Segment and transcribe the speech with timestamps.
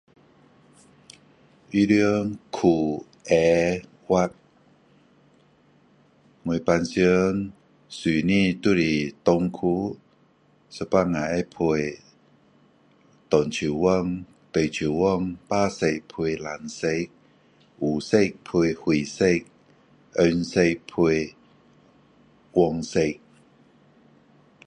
[1.71, 4.31] 衣服裤鞋袜
[6.41, 7.51] 我平常
[7.87, 9.97] 穿的就是长裤
[10.71, 12.01] 有时候会配
[13.29, 13.79] 长袖
[14.51, 16.87] 短袖白色配蓝色
[17.79, 19.27] 黑色配灰色
[20.15, 21.35] 红色配
[22.53, 22.99] 黄色